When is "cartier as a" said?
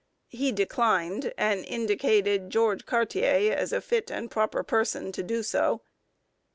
2.87-3.81